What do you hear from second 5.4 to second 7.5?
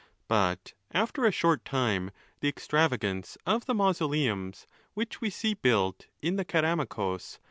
built in the ceramicus.